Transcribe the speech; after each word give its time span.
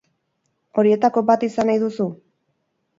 Horietako 0.83 1.25
bat 1.29 1.47
izan 1.51 1.71
nahi 1.73 1.85
duzu? 1.87 2.13